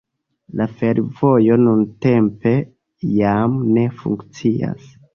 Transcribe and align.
La 0.61 0.65
fervojo 0.79 1.33
nuntempe 1.67 2.57
jam 3.21 3.63
ne 3.79 3.89
funkcias. 4.03 4.95